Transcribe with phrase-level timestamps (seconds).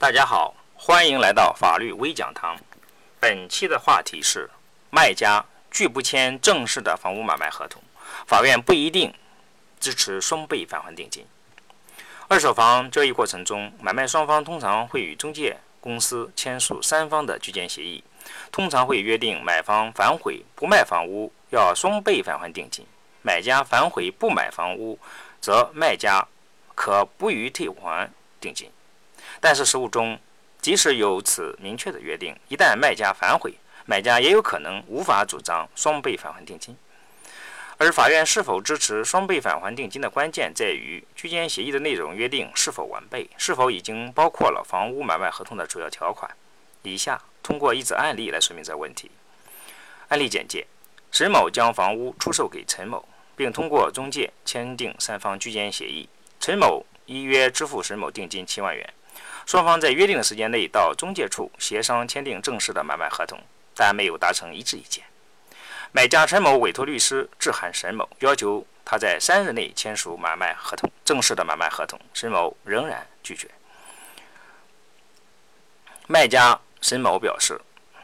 [0.00, 2.56] 大家好，欢迎来到法律微讲堂。
[3.18, 4.48] 本期的话题是：
[4.90, 7.82] 卖家拒不签正式的房屋买卖合同，
[8.24, 9.12] 法院不一定
[9.80, 11.26] 支持双倍返还定金。
[12.28, 18.04] 二手房交易过程中，买卖双方通常会与中介公司签署三方的居间协议，
[18.52, 22.86] 通常会约定买方反悔不卖房屋要双倍返还定金，
[23.22, 24.96] 买家反悔不买房屋，
[25.40, 26.24] 则卖家
[26.76, 28.08] 可不予退还
[28.40, 28.70] 定金。
[29.40, 30.18] 但是实务中，
[30.60, 33.54] 即使有此明确的约定，一旦卖家反悔，
[33.86, 36.76] 买家也有可能无法主张双倍返还定金。
[37.80, 46.28] 而法院是否支持双倍返还定金的关键在于居间协议的内容约定是否完备，是否已经包括了房屋买卖合同的主要条款。
[46.82, 49.10] 以下通过一则案例来说明这问题。
[50.08, 50.66] 案例简介：
[51.12, 56.08] 沈某将房屋出售给陈某，并通过中介签订三方居间协议，
[56.40, 58.94] 陈某依约支付沈某定金七万元。
[59.48, 63.42] 双方在约定的时间内到中介处协商签订正式的买卖合同，
[63.74, 65.02] 但没有达成一致意见。
[65.90, 71.98] 买家陈某委托律师致函沈某，要求他在三日内签署买卖合同，正式的买卖合同。
[72.12, 73.48] 沈某仍然拒绝。
[76.06, 77.58] 卖家沈某表示，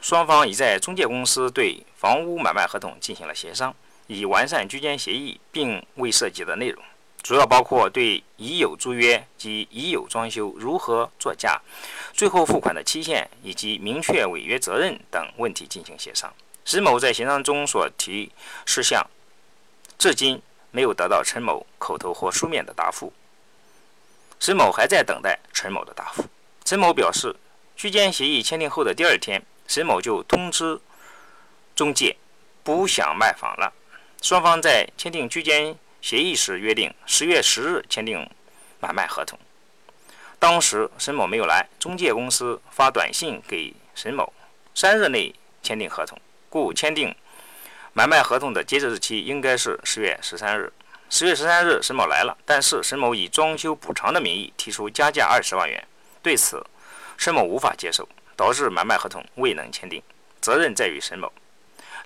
[0.00, 3.72] 双方已在中介公司对房屋买卖合同进行了协商，
[4.08, 6.82] 已完善居间协议，并未涉及的内容。
[7.22, 11.60] 主要包括对已有租约及已有装修如何作价、
[12.14, 16.32] 最后付款的期限以及明确违约责任等问题进行协商。
[16.64, 18.30] 石某在协商中所提
[18.64, 19.04] 事项，
[19.98, 23.12] 至今没有得到陈某口头或书面的答复。
[24.40, 26.24] 石某还在等待陈某的答复。
[26.64, 27.34] 陈某表示，
[27.76, 30.80] 居间协议签订后的第二天，石某就通知
[31.74, 32.16] 中介
[32.62, 33.74] 不想卖房了。
[34.22, 35.76] 双方在签订居间。
[36.00, 38.28] 协议时约定十月十日签订
[38.80, 39.38] 买卖合同，
[40.38, 44.32] 当时沈某没有来，中介公司发短信给沈某，
[44.74, 47.14] 三日内签订合同，故签订
[47.92, 50.72] 买卖合同的截止日期应该是十月十三日。
[51.10, 55.84] 十月十三日沈某来了，但是沈某以装修补偿的名义提出加价二十万元，
[56.22, 56.64] 对此
[57.16, 60.02] 沈某无法接受，导致买卖合同未能签订，
[60.40, 61.32] 责任在于沈某。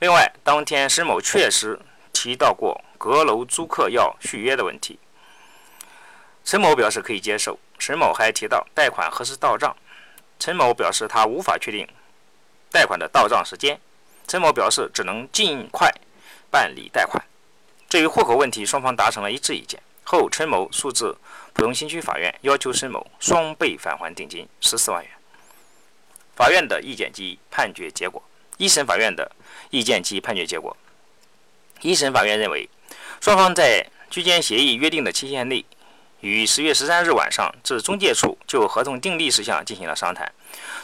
[0.00, 1.78] 另外，当天沈某确实
[2.12, 2.80] 提到过。
[3.02, 4.96] 阁楼租客要续约的问题，
[6.44, 7.58] 陈某表示可以接受。
[7.76, 9.76] 沈某还提到贷款何时到账，
[10.38, 11.84] 陈某表示他无法确定
[12.70, 13.80] 贷款的到账时间。
[14.28, 15.92] 陈某表示只能尽快
[16.48, 17.20] 办理贷款。
[17.88, 19.82] 至于户口问题，双方达成了一致意见。
[20.04, 21.12] 后陈某诉至
[21.54, 25.12] 浦东新区法院，要求沈某双倍返还定金十四万元。
[26.36, 28.22] 法院的意见及判决结果：
[28.58, 29.32] 一审法院的
[29.70, 30.76] 意见及判决结果，
[31.80, 32.70] 一审法院认为。
[33.22, 35.64] 双方在居间协议约定的期限内，
[36.22, 40.28] 于十月十三日晚上至中介处就合同订立事项进行了商谈。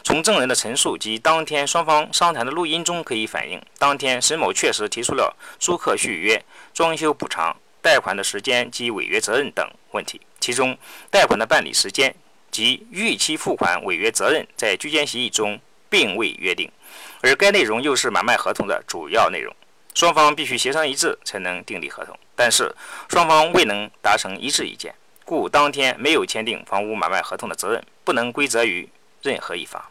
[0.05, 6.41] 从证人的陈述及当天双方商谈的录音中可以反映，当天沈某确实提出了租客续约、
[6.73, 10.21] 装修补偿、贷款的时间及违约责任等问题。
[10.39, 10.77] 其中，
[11.11, 12.15] 贷款的办理时间
[12.49, 16.71] 及逾期付款违约责任在居间协议中并未约定，
[17.19, 19.53] 而该内容又是买卖合同的主要内容。
[19.93, 22.73] 双方必须协商一致才能订立合同，但是
[23.09, 24.95] 双方未能达成一致意见，
[25.25, 28.87] 故当天没有签订房屋买卖合同的责任不能归责于
[29.21, 29.83] 任何一方。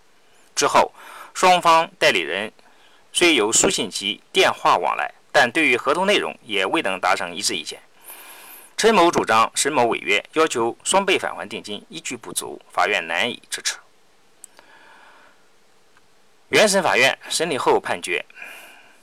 [0.54, 0.92] 之后，
[1.34, 2.52] 双方代理人
[3.12, 7.78] 虽有书信及电话往来，但对于合同内容也未能达成一致意见。
[8.76, 13.76] 陈某主张沈某违约，要求双倍返还定金依据不足，法院难以支持。
[16.48, 18.24] 原审法院审理后判决。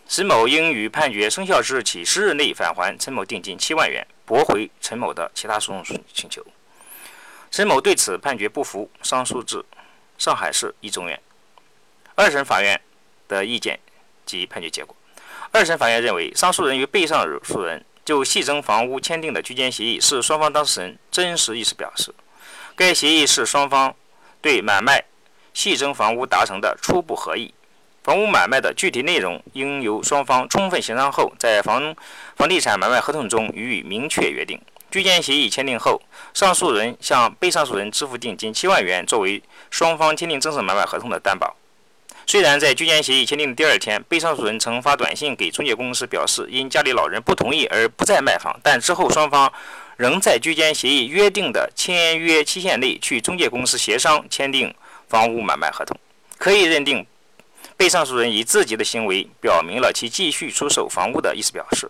[0.07, 5.83] 沈某应于判决生效之日起十日内返还陈某定金七万元，驳回陈某的其他诉讼
[6.13, 6.45] 请求。
[7.49, 9.65] 沈某对此判决不服，上诉至
[10.19, 11.19] 上海市一中院。
[12.13, 12.79] 二审法院
[13.27, 13.79] 的意见
[14.27, 14.95] 及判决结果：
[15.51, 22.13] 二审法院认为，上诉人与被上诉人就系争房屋签订的居间协议是双方当事人真实意思表示，
[22.75, 23.95] 该协议是双方
[24.39, 25.03] 对买卖
[25.51, 27.54] 系争房屋达成的初步合意。
[28.05, 31.95] 房屋买卖的具体内容应由双方充分协商后，在房
[32.35, 34.61] 房地产买卖合同中予以明确约定。
[34.91, 35.99] 居间协议签订后，
[36.31, 39.41] 上诉人向被上诉人支付定金七万元，作为
[39.71, 41.55] 双方签订正式买卖合同的担保。
[42.27, 49.51] 虽然在居间协议签订的第二天，被上诉人曾发短信给中介公司表示因家里老人不同意而不再卖房，但之后双方
[49.97, 54.71] 仍在居间协议约定的签约期限内去中介公司协商签订
[55.07, 55.97] 房屋买卖合同，
[56.37, 57.03] 可以认定。
[57.77, 61.89] 被上诉人以自己的行为表明了其继续出售房屋的意思表示，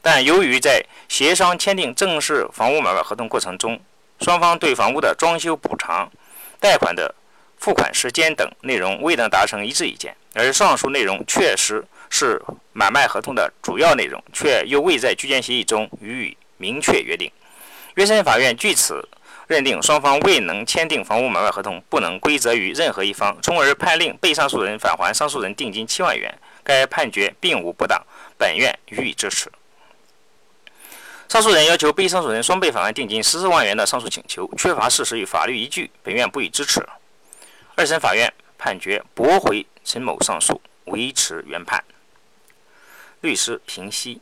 [0.00, 3.80] 但由于在协商签订正式房屋买卖合同过程中，
[4.20, 6.08] 双方对房屋的装修补偿、
[6.60, 7.14] 贷款的
[7.58, 12.40] 付款时间等内容未能达成一致意见，而上述内容确实是
[12.72, 17.30] 买卖合同的主要内容，却又未在居间协议中予以明确约定。
[17.96, 19.06] 原审法院据此
[19.46, 26.36] 认定双方未能签订房屋买卖合同，不能归责于任何一方，从而判令被上诉人返还上诉人定金七万元。
[26.64, 28.04] 该判决并无不当，
[28.36, 29.50] 本院予以支持。
[31.28, 36.84] 上诉人要求被上诉人双倍返还定金十四万元的上诉请求缺乏事实与法律依据，本院不予支持。
[37.76, 41.84] 二审法院判决驳回陈某上诉，维持原判。
[43.20, 44.20] 律师评析：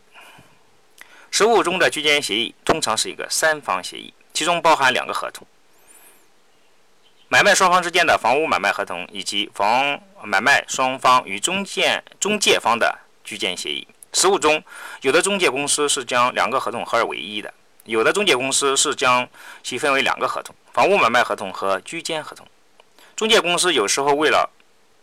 [1.31, 5.47] 实务中的居间协议通常是一个三方协议，其中包含两个合同：
[7.29, 13.87] 买卖双方之间的房屋买卖合同，以及房买卖双方与中介中介方的居间协议。
[14.13, 14.61] 实务中，
[15.03, 17.55] 有的中介公司是将两个合同合二为一的，
[17.85, 19.29] 有的中介公司是将
[19.63, 22.45] 其分为两个合同：房屋买卖合同和居间合同。
[23.15, 24.51] 中介公司有时候为了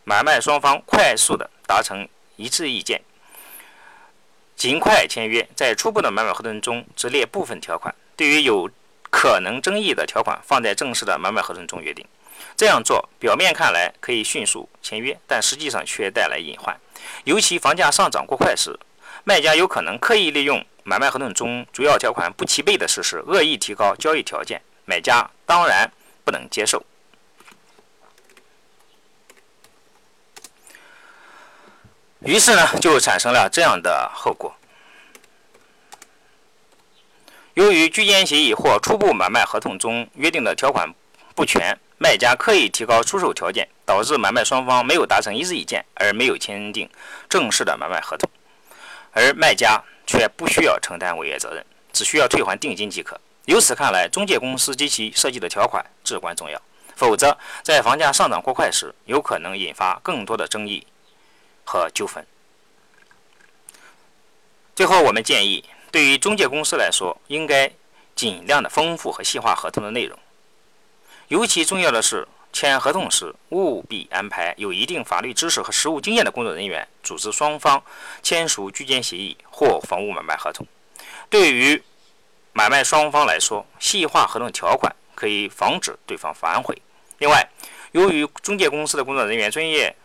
[0.03, 2.05] 买卖双方快速的达成
[2.35, 3.01] 一致意见，
[4.57, 8.69] 尽快签约，在初步的买卖合同中只列部分条款，对于有
[9.21, 12.03] 可能争议的条款放在正式的买卖合同中约定。
[12.57, 16.75] 这样做表面看来可以迅速签约，但实际上却带来隐患，
[17.23, 18.79] 尤其房价上涨过快时。
[19.23, 25.91] 卖家有可能刻意利用买卖合同中主要条款不齐备的事实，恶意提高交易条件，买家当然
[26.25, 26.83] 不能接受。
[32.21, 34.51] 于是呢，就产生了这样的后果：
[37.61, 40.91] 由于居间协议或初步买卖合同中约定的条款
[41.35, 46.89] 不全，卖家刻意提高出售条件，导致买卖双方没有达成一致意见，而没有签订
[47.29, 48.27] 正式的买卖合同。
[49.11, 51.63] 而卖家却不需要承担违约责任，
[51.93, 53.21] 只需要退还定金即可。
[53.45, 56.59] 由此看来，中介公司及其设计的条款至关重要，
[56.95, 60.87] 否则在房价上涨过快时，有可能引发更多的争议
[61.63, 62.25] 和纠纷。
[64.75, 67.71] 最后，我们建议，对于中介公司来说，应该
[68.15, 70.17] 尽量的丰富和细化合同的内容，
[71.27, 72.27] 尤其重要的是。
[72.53, 77.81] 签合同时，务必安排有一定法律知识和实务经验的工作人员组织双方
[78.21, 80.67] 签署居间协议或房屋买卖合同。
[81.29, 81.81] 对于
[82.51, 86.77] 买卖双方来说，细化合同条款可以防止对方反悔。
[87.19, 87.49] 另外，
[87.93, 89.95] 由于中介公司的工作人员专业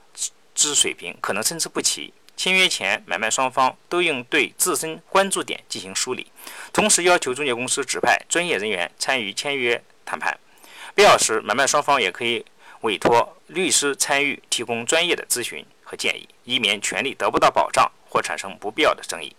[0.54, 6.30] 知识水平可能参差不齐，签约前买卖双方都应对自身关注点进行梳理，
[6.72, 10.38] 同时要求中介公司指派专业人员参与签约谈判。
[10.94, 12.44] 必要时，买卖双方也可以
[12.82, 19.34] 委托律师参与，提供专业的咨询和建议，以免权利得不到保障或产生不必要的争议。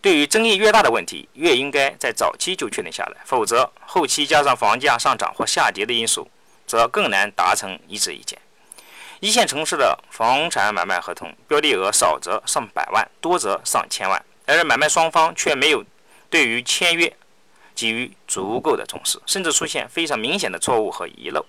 [0.00, 6.28] 对于争议越大的问题，越应该在早期就确定下来，否则后期加上房价上涨或下跌的因素，
[6.66, 8.38] 则更难达成一致意见。
[9.22, 15.84] 一线城市的房产买卖合同标的额少则上百万，多则上千万，而买卖双方却没有
[16.28, 17.16] 对于签约。
[17.72, 21.46] 给予足够的重视，甚至出现非常明显的错误和遗漏。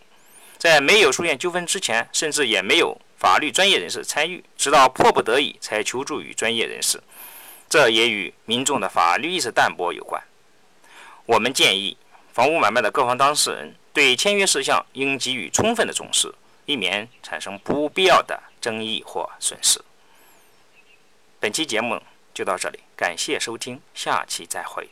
[0.60, 7.02] 在没有出现纠纷之前，甚至也没有法律专业人士参与，直到迫不得已才求助于专业人士。
[7.68, 10.22] 这也与民众的法律意识淡薄有关。
[11.26, 11.98] 我们建议，
[12.32, 16.34] 房屋买卖的各方当事人对签约事项应给予充分的重视，
[16.66, 19.84] 以免产生不必要的争议或损失。
[21.40, 22.02] 本期节目
[22.34, 24.90] 就到这里，感谢收听，下期再会。